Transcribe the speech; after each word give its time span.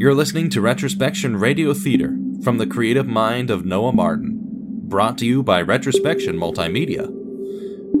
You're 0.00 0.14
listening 0.14 0.48
to 0.52 0.62
Retrospection 0.62 1.38
Radio 1.38 1.74
Theater 1.74 2.16
from 2.42 2.56
the 2.56 2.66
creative 2.66 3.06
mind 3.06 3.50
of 3.50 3.66
Noah 3.66 3.92
Martin, 3.92 4.38
brought 4.88 5.18
to 5.18 5.26
you 5.26 5.42
by 5.42 5.62
Retrospection 5.62 6.38
Multimedia. 6.38 7.06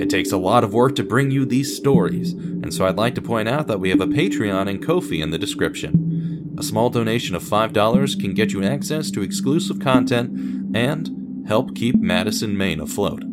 It 0.00 0.08
takes 0.08 0.32
a 0.32 0.38
lot 0.38 0.64
of 0.64 0.72
work 0.72 0.96
to 0.96 1.04
bring 1.04 1.30
you 1.30 1.44
these 1.44 1.76
stories, 1.76 2.32
and 2.32 2.72
so 2.72 2.86
I'd 2.86 2.96
like 2.96 3.14
to 3.16 3.20
point 3.20 3.50
out 3.50 3.66
that 3.66 3.80
we 3.80 3.90
have 3.90 4.00
a 4.00 4.06
Patreon 4.06 4.66
and 4.66 4.82
Ko-fi 4.82 5.20
in 5.20 5.30
the 5.30 5.36
description. 5.36 6.54
A 6.58 6.62
small 6.62 6.88
donation 6.88 7.36
of 7.36 7.42
$5 7.42 8.18
can 8.18 8.32
get 8.32 8.54
you 8.54 8.64
access 8.64 9.10
to 9.10 9.20
exclusive 9.20 9.78
content 9.78 10.74
and 10.74 11.46
help 11.46 11.76
keep 11.76 11.96
Madison, 11.96 12.56
Maine 12.56 12.80
afloat. 12.80 13.24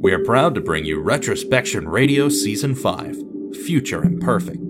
We 0.00 0.12
are 0.12 0.24
proud 0.24 0.56
to 0.56 0.60
bring 0.60 0.84
you 0.84 1.00
Retrospection 1.00 1.86
Radio 1.86 2.28
Season 2.28 2.74
5 2.74 3.18
Future 3.64 4.02
Imperfect. 4.02 4.69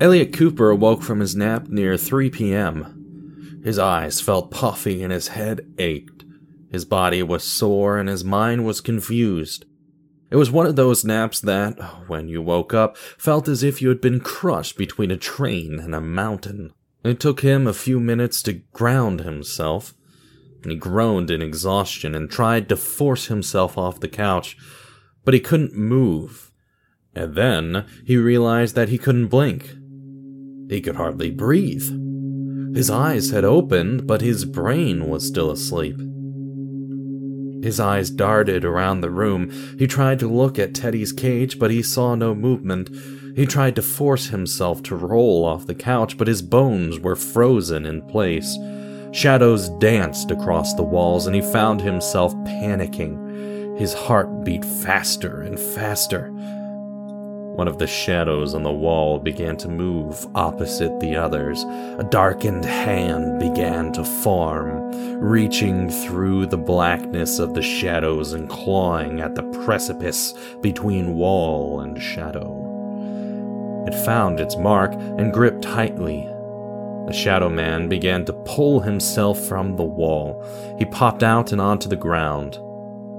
Elliot 0.00 0.32
Cooper 0.32 0.70
awoke 0.70 1.02
from 1.02 1.18
his 1.18 1.34
nap 1.34 1.66
near 1.68 1.96
3 1.96 2.30
p.m. 2.30 3.60
His 3.64 3.80
eyes 3.80 4.20
felt 4.20 4.52
puffy 4.52 5.02
and 5.02 5.12
his 5.12 5.28
head 5.28 5.66
ached. 5.78 6.24
His 6.70 6.84
body 6.84 7.20
was 7.20 7.42
sore 7.42 7.98
and 7.98 8.08
his 8.08 8.22
mind 8.22 8.64
was 8.64 8.80
confused. 8.80 9.64
It 10.30 10.36
was 10.36 10.52
one 10.52 10.66
of 10.66 10.76
those 10.76 11.04
naps 11.04 11.40
that, 11.40 11.80
when 12.06 12.28
you 12.28 12.40
woke 12.40 12.72
up, 12.72 12.96
felt 12.96 13.48
as 13.48 13.64
if 13.64 13.82
you 13.82 13.88
had 13.88 14.00
been 14.00 14.20
crushed 14.20 14.76
between 14.76 15.10
a 15.10 15.16
train 15.16 15.80
and 15.80 15.94
a 15.94 16.00
mountain. 16.00 16.72
It 17.02 17.18
took 17.18 17.40
him 17.40 17.66
a 17.66 17.72
few 17.72 17.98
minutes 17.98 18.40
to 18.42 18.52
ground 18.72 19.22
himself. 19.22 19.94
He 20.64 20.76
groaned 20.76 21.30
in 21.30 21.42
exhaustion 21.42 22.14
and 22.14 22.30
tried 22.30 22.68
to 22.68 22.76
force 22.76 23.26
himself 23.26 23.76
off 23.76 23.98
the 23.98 24.08
couch, 24.08 24.56
but 25.24 25.34
he 25.34 25.40
couldn't 25.40 25.74
move. 25.74 26.52
And 27.14 27.34
then 27.34 27.86
he 28.04 28.16
realized 28.16 28.76
that 28.76 28.90
he 28.90 28.98
couldn't 28.98 29.28
blink. 29.28 29.74
He 30.68 30.80
could 30.80 30.96
hardly 30.96 31.30
breathe. 31.30 31.88
His 32.74 32.90
eyes 32.90 33.30
had 33.30 33.44
opened, 33.44 34.06
but 34.06 34.20
his 34.20 34.44
brain 34.44 35.08
was 35.08 35.26
still 35.26 35.50
asleep. 35.50 35.98
His 37.62 37.80
eyes 37.80 38.10
darted 38.10 38.64
around 38.64 39.00
the 39.00 39.10
room. 39.10 39.50
He 39.78 39.86
tried 39.86 40.20
to 40.20 40.28
look 40.28 40.58
at 40.58 40.74
Teddy's 40.74 41.12
cage, 41.12 41.58
but 41.58 41.70
he 41.70 41.82
saw 41.82 42.14
no 42.14 42.34
movement. 42.34 42.90
He 43.34 43.46
tried 43.46 43.76
to 43.76 43.82
force 43.82 44.26
himself 44.26 44.82
to 44.84 44.96
roll 44.96 45.44
off 45.44 45.66
the 45.66 45.74
couch, 45.74 46.16
but 46.16 46.28
his 46.28 46.42
bones 46.42 47.00
were 47.00 47.16
frozen 47.16 47.84
in 47.84 48.02
place. 48.02 48.56
Shadows 49.12 49.70
danced 49.80 50.30
across 50.30 50.74
the 50.74 50.82
walls, 50.82 51.26
and 51.26 51.34
he 51.34 51.42
found 51.42 51.80
himself 51.80 52.34
panicking. 52.44 53.78
His 53.78 53.94
heart 53.94 54.44
beat 54.44 54.64
faster 54.64 55.40
and 55.40 55.58
faster. 55.58 56.32
One 57.58 57.66
of 57.66 57.78
the 57.78 57.88
shadows 57.88 58.54
on 58.54 58.62
the 58.62 58.70
wall 58.70 59.18
began 59.18 59.56
to 59.56 59.68
move 59.68 60.28
opposite 60.36 61.00
the 61.00 61.16
others. 61.16 61.64
A 61.98 62.06
darkened 62.08 62.64
hand 62.64 63.40
began 63.40 63.90
to 63.94 64.04
form, 64.04 64.92
reaching 65.18 65.90
through 65.90 66.46
the 66.46 66.56
blackness 66.56 67.40
of 67.40 67.54
the 67.54 67.62
shadows 67.62 68.32
and 68.32 68.48
clawing 68.48 69.18
at 69.18 69.34
the 69.34 69.42
precipice 69.64 70.34
between 70.60 71.16
wall 71.16 71.80
and 71.80 72.00
shadow. 72.00 72.46
It 73.88 74.04
found 74.04 74.38
its 74.38 74.56
mark 74.56 74.92
and 74.92 75.32
gripped 75.32 75.62
tightly. 75.62 76.28
The 77.08 77.12
shadow 77.12 77.48
man 77.48 77.88
began 77.88 78.24
to 78.26 78.34
pull 78.34 78.78
himself 78.78 79.36
from 79.36 79.74
the 79.74 79.82
wall. 79.82 80.44
He 80.78 80.84
popped 80.84 81.24
out 81.24 81.50
and 81.50 81.60
onto 81.60 81.88
the 81.88 81.96
ground. 81.96 82.60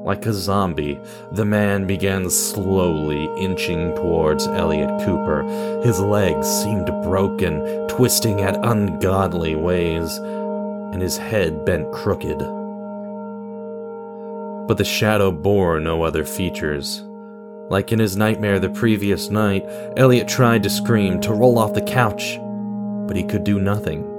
Like 0.03 0.25
a 0.25 0.33
zombie, 0.33 0.99
the 1.31 1.45
man 1.45 1.85
began 1.85 2.29
slowly 2.29 3.29
inching 3.37 3.93
towards 3.95 4.47
Elliot 4.47 4.89
Cooper. 5.05 5.43
His 5.83 5.99
legs 5.99 6.47
seemed 6.47 6.87
broken, 7.03 7.87
twisting 7.87 8.41
at 8.41 8.65
ungodly 8.65 9.55
ways, 9.55 10.17
and 10.17 11.01
his 11.01 11.17
head 11.17 11.65
bent 11.65 11.91
crooked. 11.91 12.39
But 14.67 14.77
the 14.77 14.85
shadow 14.85 15.31
bore 15.31 15.79
no 15.79 16.03
other 16.03 16.23
features. 16.23 17.03
Like 17.69 17.91
in 17.91 17.99
his 17.99 18.17
nightmare 18.17 18.59
the 18.59 18.69
previous 18.69 19.29
night, 19.29 19.65
Elliot 19.97 20.27
tried 20.27 20.63
to 20.63 20.69
scream, 20.69 21.19
to 21.21 21.33
roll 21.33 21.59
off 21.59 21.73
the 21.73 21.81
couch, 21.81 22.39
but 23.07 23.15
he 23.15 23.23
could 23.23 23.43
do 23.43 23.59
nothing. 23.59 24.18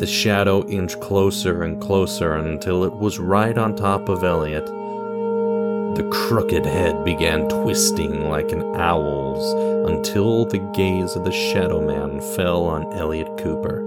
The 0.00 0.06
shadow 0.06 0.66
inched 0.66 0.98
closer 1.00 1.62
and 1.62 1.78
closer 1.78 2.32
until 2.32 2.84
it 2.84 2.94
was 2.94 3.18
right 3.18 3.58
on 3.58 3.76
top 3.76 4.08
of 4.08 4.24
Elliot. 4.24 4.64
The 4.64 6.08
crooked 6.10 6.64
head 6.64 7.04
began 7.04 7.50
twisting 7.50 8.30
like 8.30 8.50
an 8.50 8.62
owl's 8.76 9.52
until 9.90 10.46
the 10.46 10.58
gaze 10.74 11.14
of 11.16 11.26
the 11.26 11.32
shadow 11.32 11.86
man 11.86 12.18
fell 12.34 12.64
on 12.64 12.90
Elliot 12.94 13.28
Cooper. 13.36 13.80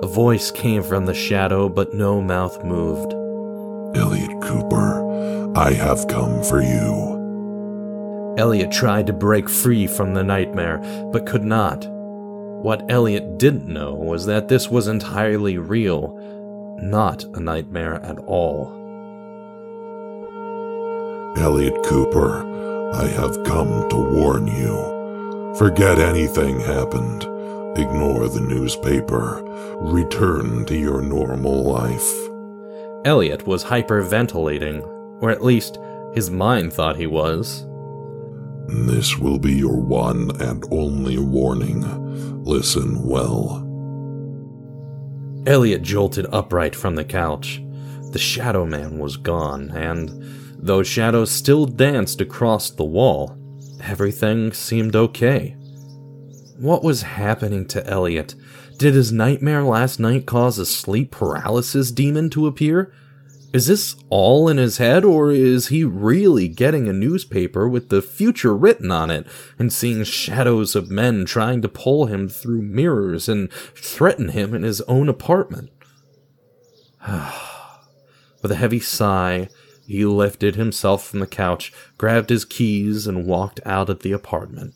A 0.00 0.08
voice 0.08 0.50
came 0.50 0.82
from 0.82 1.06
the 1.06 1.14
shadow, 1.14 1.68
but 1.68 1.94
no 1.94 2.20
mouth 2.20 2.64
moved. 2.64 3.12
Elliot 3.96 4.42
Cooper, 4.42 5.52
I 5.56 5.74
have 5.74 6.08
come 6.08 6.42
for 6.42 6.60
you. 6.60 8.34
Elliot 8.36 8.72
tried 8.72 9.06
to 9.06 9.12
break 9.12 9.48
free 9.48 9.86
from 9.86 10.14
the 10.14 10.24
nightmare, 10.24 10.78
but 11.12 11.24
could 11.24 11.44
not. 11.44 11.86
What 12.62 12.90
Elliot 12.90 13.38
didn't 13.38 13.66
know 13.68 13.94
was 13.94 14.26
that 14.26 14.48
this 14.48 14.70
was 14.70 14.88
entirely 14.88 15.58
real, 15.58 16.16
not 16.82 17.24
a 17.24 17.40
nightmare 17.40 18.02
at 18.02 18.18
all. 18.20 18.72
Elliot 21.36 21.84
Cooper, 21.84 22.44
I 22.94 23.06
have 23.06 23.44
come 23.44 23.88
to 23.90 23.96
warn 23.96 24.46
you. 24.46 25.54
Forget 25.58 25.98
anything 25.98 26.60
happened. 26.60 27.22
Ignore 27.78 28.28
the 28.28 28.40
newspaper. 28.40 29.42
Return 29.80 30.64
to 30.64 30.76
your 30.76 31.02
normal 31.02 31.62
life. 31.62 32.10
Elliot 33.04 33.46
was 33.46 33.64
hyperventilating, 33.64 34.82
or 35.22 35.30
at 35.30 35.44
least 35.44 35.78
his 36.14 36.30
mind 36.30 36.72
thought 36.72 36.96
he 36.96 37.06
was. 37.06 37.66
This 38.68 39.16
will 39.18 39.38
be 39.38 39.54
your 39.54 39.80
one 39.80 40.30
and 40.40 40.64
only 40.70 41.18
warning. 41.18 41.82
Listen 42.44 43.06
well. 43.06 43.62
Elliot 45.46 45.82
jolted 45.82 46.26
upright 46.32 46.74
from 46.74 46.96
the 46.96 47.04
couch. 47.04 47.62
The 48.10 48.18
Shadow 48.18 48.66
Man 48.66 48.98
was 48.98 49.16
gone, 49.16 49.70
and 49.70 50.10
though 50.58 50.82
shadows 50.82 51.30
still 51.30 51.66
danced 51.66 52.20
across 52.20 52.70
the 52.70 52.84
wall, 52.84 53.36
everything 53.82 54.52
seemed 54.52 54.96
okay. 54.96 55.56
What 56.58 56.82
was 56.82 57.02
happening 57.02 57.66
to 57.68 57.86
Elliot? 57.86 58.34
Did 58.78 58.94
his 58.94 59.12
nightmare 59.12 59.62
last 59.62 60.00
night 60.00 60.26
cause 60.26 60.58
a 60.58 60.66
sleep 60.66 61.10
paralysis 61.12 61.92
demon 61.92 62.30
to 62.30 62.46
appear? 62.46 62.92
Is 63.56 63.68
this 63.68 63.96
all 64.10 64.50
in 64.50 64.58
his 64.58 64.76
head, 64.76 65.02
or 65.02 65.30
is 65.30 65.68
he 65.68 65.82
really 65.82 66.46
getting 66.46 66.88
a 66.88 66.92
newspaper 66.92 67.66
with 67.66 67.88
the 67.88 68.02
future 68.02 68.54
written 68.54 68.90
on 68.90 69.10
it 69.10 69.26
and 69.58 69.72
seeing 69.72 70.04
shadows 70.04 70.76
of 70.76 70.90
men 70.90 71.24
trying 71.24 71.62
to 71.62 71.68
pull 71.70 72.04
him 72.04 72.28
through 72.28 72.60
mirrors 72.60 73.30
and 73.30 73.50
threaten 73.50 74.28
him 74.28 74.52
in 74.52 74.62
his 74.62 74.82
own 74.82 75.08
apartment? 75.08 75.70
With 78.42 78.52
a 78.52 78.56
heavy 78.56 78.78
sigh, 78.78 79.48
he 79.86 80.04
lifted 80.04 80.56
himself 80.56 81.06
from 81.06 81.20
the 81.20 81.26
couch, 81.26 81.72
grabbed 81.96 82.28
his 82.28 82.44
keys, 82.44 83.06
and 83.06 83.24
walked 83.24 83.60
out 83.64 83.88
of 83.88 84.00
the 84.00 84.12
apartment. 84.12 84.74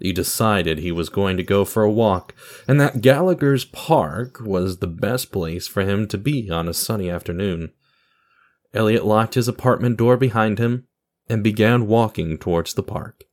He 0.00 0.12
decided 0.12 0.78
he 0.78 0.90
was 0.90 1.10
going 1.10 1.36
to 1.36 1.44
go 1.44 1.64
for 1.64 1.84
a 1.84 1.92
walk, 1.92 2.34
and 2.66 2.80
that 2.80 3.02
Gallagher's 3.02 3.66
Park 3.66 4.40
was 4.40 4.78
the 4.78 4.88
best 4.88 5.30
place 5.30 5.68
for 5.68 5.82
him 5.82 6.08
to 6.08 6.18
be 6.18 6.50
on 6.50 6.66
a 6.66 6.74
sunny 6.74 7.08
afternoon. 7.08 7.70
Elliot 8.72 9.04
locked 9.04 9.34
his 9.34 9.48
apartment 9.48 9.96
door 9.96 10.16
behind 10.16 10.58
him 10.58 10.86
and 11.28 11.42
began 11.42 11.86
walking 11.86 12.38
towards 12.38 12.74
the 12.74 12.82
park. 12.82 13.24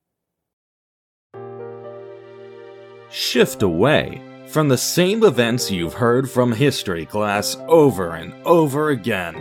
Shift 3.09 3.61
away 3.61 4.21
from 4.47 4.67
the 4.67 4.77
same 4.77 5.23
events 5.23 5.69
you've 5.69 5.93
heard 5.93 6.29
from 6.29 6.51
history 6.51 7.05
class 7.05 7.57
over 7.67 8.15
and 8.15 8.33
over 8.45 8.89
again. 8.89 9.35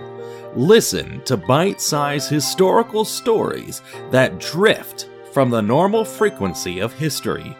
Listen 0.54 1.22
to 1.25 1.37
bite 1.37 1.81
sized 1.81 2.31
historical 2.31 3.04
stories 3.04 3.82
that 4.10 4.38
drift 4.38 5.08
from 5.32 5.50
the 5.50 5.62
normal 5.62 6.04
frequency 6.04 6.81
of 6.81 6.93
history. 6.93 7.56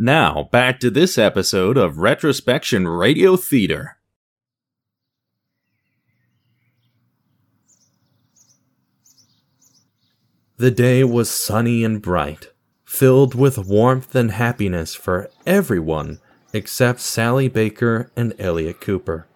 Now, 0.00 0.48
back 0.52 0.78
to 0.80 0.90
this 0.90 1.18
episode 1.18 1.76
of 1.76 1.96
Retrospection 1.96 2.86
Radio 2.88 3.36
Theater. 3.36 3.97
The 10.58 10.72
day 10.72 11.04
was 11.04 11.30
sunny 11.30 11.84
and 11.84 12.02
bright, 12.02 12.48
filled 12.84 13.36
with 13.36 13.58
warmth 13.58 14.16
and 14.16 14.32
happiness 14.32 14.92
for 14.92 15.30
everyone 15.46 16.18
except 16.52 16.98
Sally 16.98 17.46
Baker 17.46 18.10
and 18.16 18.34
Elliot 18.40 18.80
Cooper. 18.80 19.28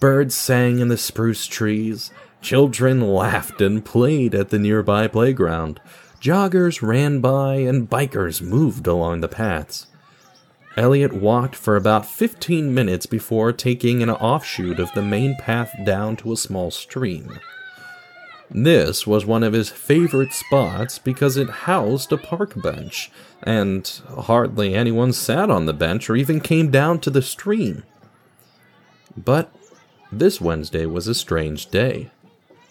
Birds 0.00 0.34
sang 0.34 0.80
in 0.80 0.88
the 0.88 0.96
spruce 0.96 1.46
trees, 1.46 2.10
children 2.40 3.00
laughed 3.02 3.60
and 3.60 3.84
played 3.84 4.34
at 4.34 4.48
the 4.48 4.58
nearby 4.58 5.06
playground, 5.06 5.80
joggers 6.20 6.82
ran 6.82 7.20
by, 7.20 7.58
and 7.58 7.88
bikers 7.88 8.42
moved 8.42 8.88
along 8.88 9.20
the 9.20 9.28
paths. 9.28 9.86
Elliot 10.76 11.12
walked 11.12 11.54
for 11.54 11.76
about 11.76 12.04
15 12.04 12.74
minutes 12.74 13.06
before 13.06 13.52
taking 13.52 14.02
an 14.02 14.10
offshoot 14.10 14.80
of 14.80 14.90
the 14.94 15.02
main 15.02 15.36
path 15.36 15.72
down 15.84 16.16
to 16.16 16.32
a 16.32 16.36
small 16.36 16.72
stream. 16.72 17.38
This 18.54 19.06
was 19.06 19.24
one 19.24 19.42
of 19.42 19.54
his 19.54 19.70
favorite 19.70 20.34
spots 20.34 20.98
because 20.98 21.38
it 21.38 21.48
housed 21.48 22.12
a 22.12 22.18
park 22.18 22.60
bench, 22.60 23.10
and 23.42 23.88
hardly 24.18 24.74
anyone 24.74 25.14
sat 25.14 25.50
on 25.50 25.64
the 25.64 25.72
bench 25.72 26.10
or 26.10 26.16
even 26.16 26.38
came 26.38 26.70
down 26.70 27.00
to 27.00 27.10
the 27.10 27.22
stream. 27.22 27.82
But 29.16 29.50
this 30.10 30.38
Wednesday 30.38 30.84
was 30.84 31.08
a 31.08 31.14
strange 31.14 31.70
day. 31.70 32.10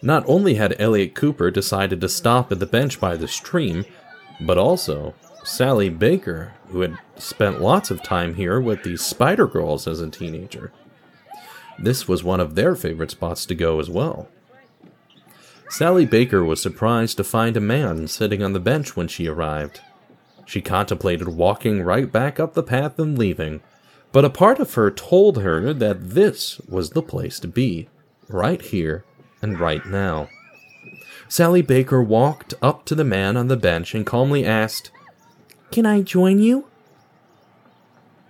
Not 0.04 0.24
only 0.28 0.56
had 0.56 0.80
Elliot 0.80 1.16
Cooper 1.16 1.50
decided 1.50 2.00
to 2.01 2.10
stop 2.10 2.51
at 2.51 2.60
the 2.60 2.68
bench 2.68 3.00
by 3.00 3.18
the 3.18 3.28
stream, 3.28 3.86
but 4.39 4.60
also 4.60 5.16
Sally 5.44 5.89
Baker, 5.89 6.54
who 6.68 6.81
had 6.81 6.98
spent 7.18 7.62
lots 7.62 7.89
of 7.89 8.04
time 8.04 8.36
here 8.36 8.62
with 8.62 8.83
the 8.83 8.98
Spider 8.98 9.48
Girls 9.48 9.88
as 9.88 10.00
a 10.00 10.10
teenager. 10.10 10.72
This 11.80 12.07
was 12.07 12.24
one 12.24 12.39
of 12.39 12.54
their 12.54 12.75
favorite 12.75 13.12
spots 13.12 13.48
to 13.48 13.56
go 13.56 13.80
as 13.80 13.89
well. 13.89 14.28
Sally 15.71 16.06
Baker 16.06 16.44
was 16.44 16.62
surprised 16.62 17.15
to 17.15 17.23
find 17.23 17.56
a 17.56 17.62
man 17.62 18.06
sitting 18.06 18.44
on 18.44 18.51
the 18.51 18.59
bench 18.59 18.97
when 18.97 19.07
she 19.07 19.27
arrived. 19.27 19.79
She 20.45 20.59
contemplated 20.59 21.29
walking 21.29 21.81
right 21.81 22.12
back 22.12 22.41
up 22.41 22.56
the 22.56 22.62
path 22.62 23.00
and 23.00 23.18
leaving, 23.18 23.62
but 24.12 24.25
a 24.25 24.29
part 24.29 24.59
of 24.59 24.73
her 24.73 24.91
told 24.91 25.38
her 25.38 25.73
that 25.73 26.09
this 26.09 26.59
was 26.68 26.89
the 26.89 27.01
place 27.01 27.39
to 27.39 27.47
be, 27.47 27.88
right 28.27 28.62
here 28.62 29.06
and 29.41 29.62
right 29.62 29.85
now. 29.85 30.27
Sally 31.29 31.62
Baker 31.62 32.03
walked 32.03 32.53
up 32.62 32.83
to 32.83 32.94
the 32.94 33.06
man 33.06 33.38
on 33.38 33.47
the 33.47 33.56
bench 33.56 33.95
and 33.95 34.06
calmly 34.06 34.45
asked, 34.45 34.91
Can 35.71 35.85
I 35.85 36.01
join 36.01 36.39
you? 36.39 36.68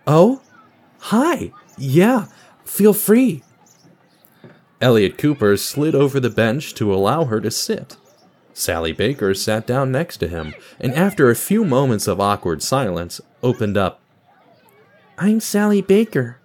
Oh, 0.06 0.44
hi. 1.00 1.52
Yeah, 1.76 2.28
feel 2.66 2.94
free. 2.94 3.42
Elliot 4.82 5.20
Cooper 5.20 5.56
slid 5.58 5.94
over 5.94 6.20
the 6.20 6.32
bench 6.32 6.74
to 6.74 6.94
allow 6.94 7.26
her 7.26 7.40
to 7.40 7.52
sit. 7.52 7.98
Sally 8.54 8.92
Baker 8.92 9.36
sat 9.36 9.68
down 9.68 9.92
next 9.92 10.18
to 10.18 10.28
him, 10.28 10.56
and 10.80 10.92
after 10.94 11.30
a 11.30 11.36
few 11.36 11.64
moments 11.64 12.08
of 12.08 12.20
awkward 12.20 12.64
silence, 12.64 13.22
opened 13.44 13.78
up. 13.78 14.02
I'm 15.20 15.40
Sally 15.40 15.82
Baker. 15.82 16.40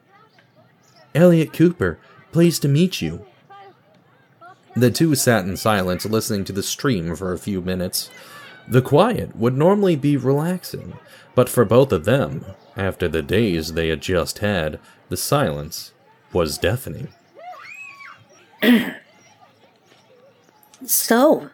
Elliot 1.15 1.55
Cooper, 1.55 1.99
pleased 2.31 2.61
to 2.63 2.69
meet 2.69 3.01
you. 3.01 3.27
The 4.77 4.91
two 4.91 5.15
sat 5.15 5.47
in 5.47 5.57
silence, 5.57 6.05
listening 6.05 6.45
to 6.45 6.53
the 6.53 6.63
stream 6.63 7.17
for 7.17 7.33
a 7.33 7.39
few 7.39 7.63
minutes. 7.63 8.11
The 8.69 8.83
quiet 8.83 9.35
would 9.35 9.57
normally 9.57 9.97
be 9.97 10.19
relaxing, 10.19 10.99
but 11.35 11.49
for 11.49 11.65
both 11.65 11.91
of 11.91 12.05
them, 12.05 12.45
after 12.77 13.09
the 13.09 13.23
days 13.23 13.73
they 13.73 13.89
had 13.89 14.03
just 14.03 14.41
had, 14.41 14.79
the 15.09 15.17
silence 15.17 15.93
was 16.35 16.59
deafening. 16.59 17.09
So, 20.85 21.51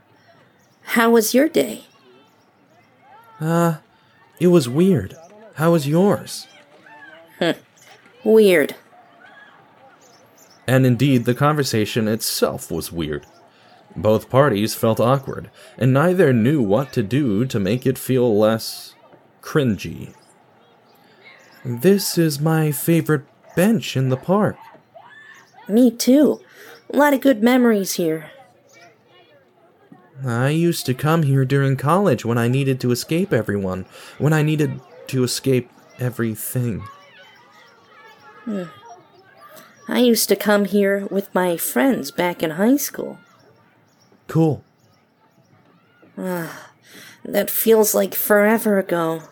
how 0.83 1.11
was 1.11 1.35
your 1.35 1.49
day? 1.49 1.85
Uh, 3.41 3.77
it 4.39 4.49
was 4.49 4.69
weird. 4.69 5.17
How 5.55 5.73
was 5.73 5.87
yours? 5.89 6.47
Weird. 8.25 8.77
And 10.67 10.87
indeed, 10.87 11.25
the 11.25 11.35
conversation 11.35 12.07
itself 12.07 12.71
was 12.71 12.93
weird. 12.93 13.27
Both 13.97 14.31
parties 14.31 14.75
felt 14.75 15.01
awkward, 15.01 15.51
and 15.77 15.93
neither 15.93 16.33
knew 16.33 16.63
what 16.63 16.93
to 16.93 17.03
do 17.03 17.45
to 17.45 17.61
make 17.61 17.85
it 17.87 17.99
feel 17.99 18.39
less 18.39 18.95
cringy. 19.43 20.15
This 21.65 22.17
is 22.17 22.41
my 22.41 22.73
favorite 22.73 23.25
bench 23.55 23.97
in 23.97 24.09
the 24.09 24.17
park. 24.17 24.57
Me 25.69 25.91
too. 25.91 26.41
A 26.93 26.97
lot 26.97 27.15
of 27.15 27.21
good 27.21 27.43
memories 27.43 27.95
here. 27.95 28.31
I 30.25 30.51
used 30.51 30.87
to 30.87 30.95
come 30.95 31.23
here 31.23 31.45
during 31.45 31.77
college 31.77 32.25
when 32.25 32.39
I 32.39 32.49
needed 32.49 32.81
to 32.81 32.91
escape 32.93 33.33
everyone, 33.33 33.87
when 34.19 34.33
I 34.33 34.43
needed 34.43 34.81
to 35.09 35.25
escape 35.25 35.71
everything. 35.99 36.85
Hmm. 38.45 38.65
I 39.89 39.99
used 40.01 40.29
to 40.29 40.37
come 40.37 40.67
here 40.67 41.07
with 41.11 41.35
my 41.35 41.57
friends 41.57 42.11
back 42.11 42.43
in 42.43 42.53
high 42.53 42.77
school. 42.77 43.19
Cool. 44.29 44.63
Ah, 46.17 46.71
that 47.25 47.51
feels 47.51 47.95
like 47.95 48.15
forever 48.15 48.79
ago. 48.79 49.23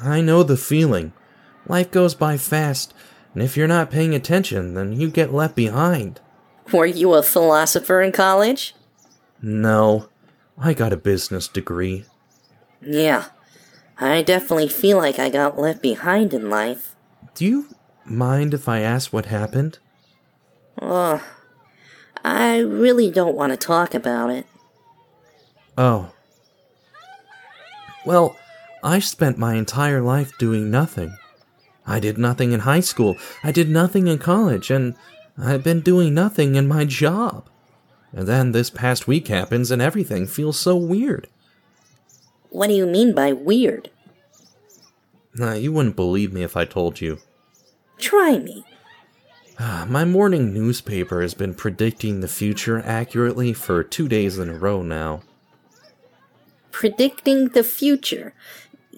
I 0.00 0.20
know 0.20 0.42
the 0.42 0.56
feeling. 0.56 1.12
Life 1.66 1.90
goes 1.90 2.14
by 2.14 2.36
fast, 2.36 2.94
and 3.34 3.42
if 3.42 3.56
you're 3.56 3.66
not 3.66 3.90
paying 3.90 4.14
attention, 4.14 4.74
then 4.74 4.98
you 4.98 5.10
get 5.10 5.34
left 5.34 5.56
behind. 5.56 6.20
Were 6.72 6.86
you 6.86 7.14
a 7.14 7.22
philosopher 7.22 8.00
in 8.00 8.12
college? 8.12 8.74
No, 9.42 10.08
I 10.56 10.72
got 10.72 10.92
a 10.92 10.96
business 10.96 11.48
degree. 11.48 12.04
Yeah. 12.80 13.26
I 13.98 14.22
definitely 14.22 14.68
feel 14.68 14.96
like 14.98 15.18
I 15.18 15.28
got 15.28 15.58
left 15.58 15.82
behind 15.82 16.32
in 16.32 16.48
life. 16.48 16.94
Do 17.34 17.44
you 17.44 17.68
mind 18.04 18.54
if 18.54 18.68
I 18.68 18.80
ask 18.80 19.12
what 19.12 19.26
happened? 19.26 19.78
Ugh. 20.80 21.20
I 22.24 22.58
really 22.58 23.10
don't 23.10 23.36
want 23.36 23.52
to 23.52 23.56
talk 23.56 23.94
about 23.94 24.30
it. 24.30 24.46
Oh. 25.76 26.12
Well, 28.06 28.36
I 28.82 28.98
spent 28.98 29.38
my 29.38 29.54
entire 29.54 30.00
life 30.00 30.36
doing 30.38 30.70
nothing. 30.70 31.16
I 31.86 32.00
did 32.00 32.18
nothing 32.18 32.52
in 32.52 32.60
high 32.60 32.80
school, 32.80 33.16
I 33.42 33.52
did 33.52 33.68
nothing 33.68 34.06
in 34.06 34.18
college, 34.18 34.70
and 34.70 34.94
I've 35.38 35.64
been 35.64 35.80
doing 35.80 36.14
nothing 36.14 36.54
in 36.54 36.68
my 36.68 36.84
job. 36.84 37.48
And 38.12 38.28
then 38.28 38.52
this 38.52 38.70
past 38.70 39.08
week 39.08 39.28
happens 39.28 39.70
and 39.70 39.82
everything 39.82 40.26
feels 40.26 40.58
so 40.58 40.76
weird. 40.76 41.26
What 42.50 42.68
do 42.68 42.74
you 42.74 42.86
mean 42.86 43.14
by 43.14 43.32
weird? 43.32 43.90
You 45.36 45.72
wouldn't 45.72 45.96
believe 45.96 46.32
me 46.32 46.44
if 46.44 46.56
I 46.56 46.64
told 46.64 47.00
you. 47.00 47.18
Try 47.98 48.38
me. 48.38 48.64
Ah, 49.58 49.84
my 49.88 50.04
morning 50.04 50.54
newspaper 50.54 51.22
has 51.22 51.34
been 51.34 51.54
predicting 51.54 52.20
the 52.20 52.28
future 52.28 52.80
accurately 52.84 53.52
for 53.52 53.82
two 53.82 54.08
days 54.08 54.38
in 54.38 54.48
a 54.48 54.54
row 54.54 54.82
now. 54.82 55.22
Predicting 56.70 57.48
the 57.48 57.64
future. 57.64 58.34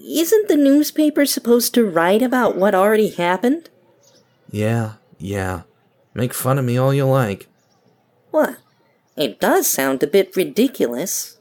Isn't 0.05 0.49
the 0.49 0.57
newspaper 0.57 1.27
supposed 1.27 1.75
to 1.75 1.85
write 1.85 2.23
about 2.23 2.57
what 2.57 2.75
already 2.75 3.11
happened? 3.11 3.71
Yeah, 4.51 4.95
yeah. 5.19 5.63
Make 6.15 6.35
fun 6.35 6.59
of 6.59 6.65
me 6.65 6.77
all 6.77 6.93
you 6.93 7.07
like. 7.07 7.49
What? 8.31 8.59
It 9.17 9.41
does 9.41 9.67
sound 9.67 10.03
a 10.03 10.07
bit 10.07 10.37
ridiculous. 10.37 11.39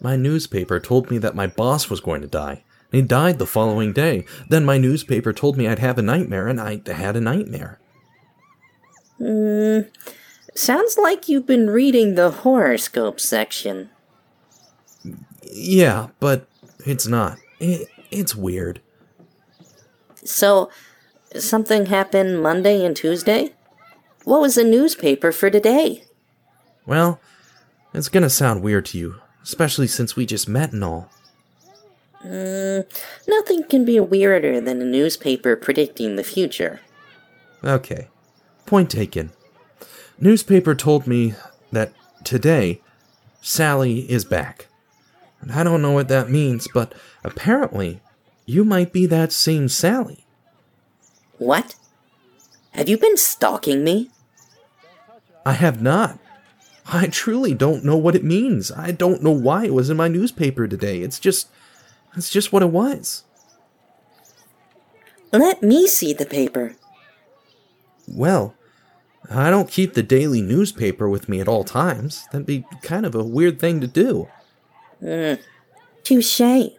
My 0.00 0.16
newspaper 0.16 0.80
told 0.80 1.10
me 1.10 1.18
that 1.18 1.36
my 1.36 1.46
boss 1.46 1.88
was 1.88 2.00
going 2.00 2.22
to 2.22 2.26
die. 2.26 2.64
He 2.90 3.02
died 3.02 3.38
the 3.38 3.46
following 3.46 3.92
day. 3.92 4.26
Then 4.48 4.64
my 4.64 4.76
newspaper 4.76 5.32
told 5.32 5.56
me 5.56 5.66
I'd 5.66 5.78
have 5.78 5.98
a 5.98 6.02
nightmare, 6.02 6.48
and 6.48 6.60
I 6.60 6.82
had 6.86 7.16
a 7.16 7.20
nightmare. 7.20 7.78
Hmm. 9.18 9.80
Sounds 10.54 10.98
like 10.98 11.28
you've 11.28 11.46
been 11.46 11.70
reading 11.70 12.14
the 12.14 12.30
horoscope 12.30 13.20
section. 13.20 13.90
Yeah, 15.42 16.08
but 16.20 16.46
it's 16.86 17.06
not. 17.06 17.38
It, 17.60 17.88
it's 18.10 18.34
weird. 18.34 18.80
So, 20.24 20.70
something 21.36 21.86
happened 21.86 22.42
Monday 22.42 22.84
and 22.84 22.96
Tuesday? 22.96 23.54
What 24.24 24.40
was 24.40 24.54
the 24.54 24.64
newspaper 24.64 25.32
for 25.32 25.50
today? 25.50 26.04
Well, 26.86 27.20
it's 27.92 28.08
gonna 28.08 28.30
sound 28.30 28.62
weird 28.62 28.86
to 28.86 28.98
you, 28.98 29.16
especially 29.42 29.86
since 29.86 30.16
we 30.16 30.26
just 30.26 30.48
met 30.48 30.72
and 30.72 30.84
all. 30.84 31.10
Mm, 32.24 32.86
nothing 33.26 33.64
can 33.64 33.84
be 33.84 33.98
weirder 33.98 34.60
than 34.60 34.80
a 34.80 34.84
newspaper 34.84 35.56
predicting 35.56 36.16
the 36.16 36.24
future. 36.24 36.80
Okay, 37.64 38.08
point 38.66 38.90
taken. 38.90 39.30
Newspaper 40.20 40.74
told 40.74 41.06
me 41.06 41.34
that 41.72 41.92
today, 42.22 42.80
Sally 43.40 44.10
is 44.10 44.24
back. 44.24 44.68
And 45.42 45.52
I 45.52 45.64
don't 45.64 45.82
know 45.82 45.90
what 45.90 46.08
that 46.08 46.30
means, 46.30 46.68
but 46.72 46.94
apparently, 47.24 48.00
you 48.46 48.64
might 48.64 48.92
be 48.92 49.06
that 49.06 49.32
same 49.32 49.68
Sally. 49.68 50.24
What? 51.38 51.74
Have 52.70 52.88
you 52.88 52.96
been 52.96 53.16
stalking 53.16 53.84
me? 53.84 54.10
I 55.44 55.52
have 55.52 55.82
not. 55.82 56.18
I 56.86 57.08
truly 57.08 57.54
don't 57.54 57.84
know 57.84 57.96
what 57.96 58.14
it 58.14 58.24
means. 58.24 58.72
I 58.72 58.92
don't 58.92 59.22
know 59.22 59.32
why 59.32 59.66
it 59.66 59.74
was 59.74 59.90
in 59.90 59.96
my 59.96 60.08
newspaper 60.08 60.66
today. 60.66 61.00
It's 61.00 61.18
just. 61.18 61.48
It's 62.16 62.30
just 62.30 62.52
what 62.52 62.62
it 62.62 62.70
was. 62.70 63.24
Let 65.32 65.62
me 65.62 65.86
see 65.86 66.12
the 66.12 66.26
paper. 66.26 66.76
Well, 68.06 68.54
I 69.30 69.50
don't 69.50 69.70
keep 69.70 69.94
the 69.94 70.02
daily 70.02 70.42
newspaper 70.42 71.08
with 71.08 71.28
me 71.28 71.40
at 71.40 71.48
all 71.48 71.64
times. 71.64 72.26
That'd 72.30 72.46
be 72.46 72.66
kind 72.82 73.06
of 73.06 73.14
a 73.14 73.24
weird 73.24 73.58
thing 73.58 73.80
to 73.80 73.86
do. 73.86 74.28
Mm, 75.02 75.40
touche. 76.04 76.70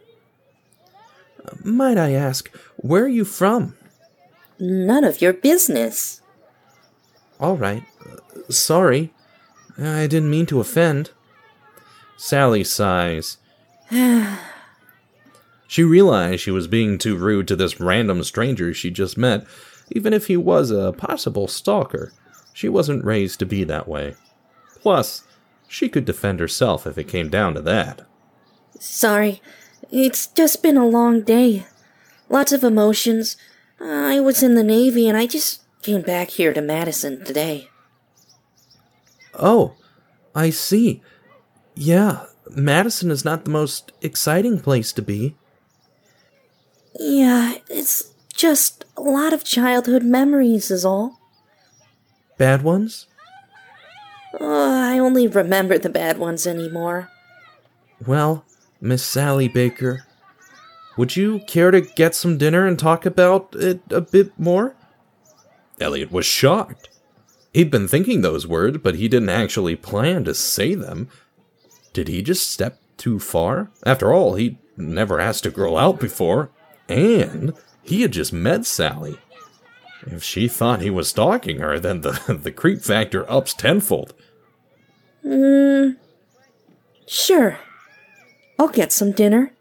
Might 1.64 1.98
I 1.98 2.14
ask, 2.14 2.50
where 2.78 3.04
are 3.04 3.08
you 3.08 3.26
from? 3.26 3.76
None 4.60 5.04
of 5.04 5.22
your 5.22 5.34
business. 5.34 6.22
All 7.40 7.58
right. 7.58 7.84
Sorry. 8.50 9.14
I 9.78 10.08
didn't 10.08 10.30
mean 10.30 10.46
to 10.48 10.60
offend. 10.60 11.12
Sally 12.16 12.64
sighs. 12.64 13.38
she 15.68 15.84
realized 15.84 16.42
she 16.42 16.52
was 16.52 16.68
being 16.68 16.98
too 16.98 17.18
rude 17.18 17.48
to 17.50 17.56
this 17.56 17.80
random 17.80 18.24
stranger 18.24 18.74
she 18.74 18.90
just 18.90 19.18
met, 19.18 19.46
even 19.92 20.14
if 20.14 20.28
he 20.28 20.38
was 20.38 20.72
a 20.72 20.94
possible 20.94 21.48
stalker. 21.48 22.14
She 22.54 22.70
wasn't 22.70 23.04
raised 23.04 23.40
to 23.40 23.46
be 23.46 23.64
that 23.66 23.88
way. 23.88 24.16
Plus, 24.82 25.24
she 25.68 25.90
could 25.90 26.06
defend 26.06 26.40
herself 26.40 26.86
if 26.86 26.98
it 26.98 27.08
came 27.08 27.30
down 27.30 27.56
to 27.56 27.62
that. 27.62 28.06
Sorry. 28.84 29.42
It's 29.92 30.28
just 30.28 30.62
been 30.62 30.76
a 30.76 30.86
long 30.86 31.22
day. 31.22 31.66
Lots 32.28 32.52
of 32.52 32.66
emotions. 32.66 33.38
I 33.80 34.20
was 34.20 34.44
in 34.44 34.56
the 34.56 34.64
Navy 34.64 35.08
and 35.08 35.18
I 35.18 35.26
just 35.26 35.62
came 35.82 36.02
back 36.02 36.32
here 36.32 36.54
to 36.54 36.62
Madison 36.62 37.24
today. 37.24 37.70
Oh, 39.34 39.76
I 40.36 40.50
see. 40.50 41.02
Yeah, 41.76 42.26
Madison 42.50 43.10
is 43.10 43.24
not 43.24 43.46
the 43.46 43.52
most 43.52 43.94
exciting 44.02 44.60
place 44.60 44.92
to 44.94 45.02
be. 45.02 45.38
Yeah, 47.00 47.56
it's 47.70 48.14
just 48.34 48.84
a 48.98 49.02
lot 49.02 49.32
of 49.32 49.46
childhood 49.46 50.04
memories, 50.04 50.70
is 50.70 50.84
all. 50.84 51.22
Bad 52.38 52.64
ones? 52.64 53.08
Oh, 54.40 54.92
I 54.92 55.00
only 55.00 55.28
remember 55.28 55.78
the 55.78 55.90
bad 55.90 56.18
ones 56.18 56.46
anymore. 56.46 57.10
Well, 58.06 58.44
Miss 58.84 59.02
Sally 59.02 59.48
Baker, 59.48 60.06
would 60.98 61.16
you 61.16 61.40
care 61.48 61.72
to 61.72 61.80
get 61.80 62.14
some 62.14 62.38
dinner 62.38 62.68
and 62.68 62.78
talk 62.78 63.06
about 63.06 63.56
it 63.56 63.80
a 63.90 64.02
bit 64.02 64.38
more? 64.38 64.76
Elliot 65.80 66.12
was 66.12 66.26
shocked. 66.26 66.90
He'd 67.54 67.72
been 67.72 67.88
thinking 67.88 68.22
those 68.22 68.46
words, 68.46 68.80
but 68.80 68.96
he 68.96 69.08
didn't 69.08 69.30
actually 69.30 69.78
plan 69.78 70.26
to 70.26 70.34
say 70.34 70.76
them. 70.76 71.08
Did 71.94 72.10
he 72.10 72.22
just 72.22 72.52
step 72.52 72.78
too 72.98 73.20
far? 73.20 73.72
After 73.86 74.12
all, 74.12 74.36
he'd 74.36 74.58
never 74.76 75.18
asked 75.18 75.46
a 75.46 75.50
girl 75.50 75.78
out 75.78 76.02
before, 76.02 76.50
and 76.90 77.54
he 77.84 78.02
had 78.02 78.12
just 78.12 78.34
met 78.34 78.66
Sally. 78.66 79.18
If 80.08 80.24
she 80.24 80.50
thought 80.50 80.82
he 80.82 80.90
was 80.90 81.08
stalking 81.08 81.60
her, 81.60 81.80
then 81.80 82.02
the, 82.02 82.38
the 82.44 82.52
creep 82.52 82.82
factor 82.82 83.32
ups 83.32 83.54
tenfold. 83.54 84.14
Hmm. 85.22 85.92
Sure. 87.08 87.60
I'll 88.60 88.70
get 88.70 88.92
some 88.92 89.12
dinner. 89.12 89.52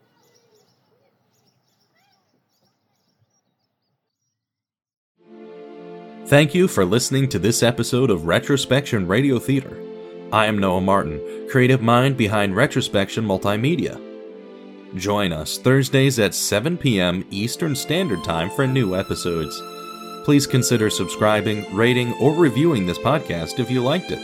Thank 6.26 6.54
you 6.54 6.66
for 6.66 6.84
listening 6.84 7.28
to 7.28 7.38
this 7.38 7.62
episode 7.62 8.11
of 8.11 8.22
Retrospection 8.22 9.06
Radio 9.06 9.38
Theater. 9.38 9.76
I 10.32 10.46
am 10.46 10.58
Noah 10.58 10.80
Martin, 10.80 11.20
creative 11.50 11.82
mind 11.82 12.16
behind 12.16 12.54
Retrospection 12.54 13.26
Multimedia. 13.26 14.00
Join 14.96 15.32
us 15.32 15.58
Thursdays 15.58 16.18
at 16.18 16.34
7 16.34 16.78
p.m. 16.78 17.26
Eastern 17.30 17.76
Standard 17.76 18.25
Time 18.25 18.49
for 18.49 18.66
new 18.66 18.94
episodes. 18.96 19.61
Please 20.25 20.46
consider 20.46 20.88
subscribing, 20.88 21.66
rating, 21.75 22.14
or 22.14 22.32
reviewing 22.32 22.87
this 22.87 22.99
podcast 22.99 23.58
if 23.58 23.70
you 23.70 23.82
liked 23.82 24.11
it. 24.11 24.20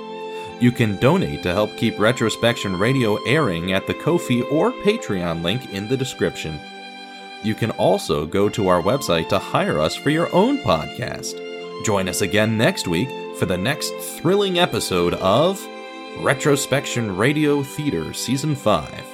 You 0.60 0.70
can 0.70 1.00
donate 1.00 1.42
to 1.42 1.52
help 1.52 1.76
keep 1.76 1.96
Retrospection 1.96 2.78
Radio 2.78 3.16
airing 3.24 3.72
at 3.72 3.86
the 3.86 3.94
Ko-fi 3.94 4.42
or 4.42 4.72
Patreon 4.72 5.42
link 5.42 5.74
in 5.74 5.88
the 5.88 5.96
description. 5.96 6.58
You 7.42 7.54
can 7.54 7.72
also 7.72 8.24
go 8.24 8.48
to 8.48 8.68
our 8.68 8.80
website 8.80 9.28
to 9.28 9.38
hire 9.38 9.78
us 9.78 9.94
for 9.94 10.10
your 10.10 10.34
own 10.34 10.58
podcast. 10.58 11.38
Join 11.84 12.08
us 12.08 12.22
again 12.22 12.56
next 12.56 12.88
week 12.88 13.08
for 13.36 13.46
the 13.46 13.58
next 13.58 13.92
thrilling 13.94 14.58
episode 14.58 15.14
of 15.14 15.60
Retrospection 16.18 17.18
Radio 17.18 17.62
Theater 17.62 18.14
Season 18.14 18.54
5. 18.54 19.13